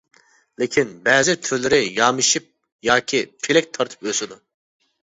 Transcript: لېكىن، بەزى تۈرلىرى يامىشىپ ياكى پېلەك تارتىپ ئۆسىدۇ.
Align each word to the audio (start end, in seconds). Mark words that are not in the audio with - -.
لېكىن، 0.61 0.95
بەزى 1.07 1.35
تۈرلىرى 1.49 1.81
يامىشىپ 1.99 2.49
ياكى 2.91 3.25
پېلەك 3.45 3.73
تارتىپ 3.79 4.09
ئۆسىدۇ. 4.13 4.43